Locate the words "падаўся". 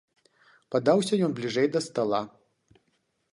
0.75-1.19